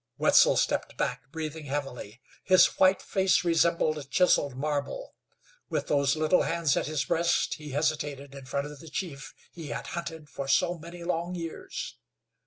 [0.17, 2.21] Wetzel stepped back breathing heavily.
[2.43, 5.13] His white face resembled chiseled marble.
[5.69, 9.67] With those little hands at his breast he hesitated in front of the chief he
[9.67, 11.97] had hunted for so many long years.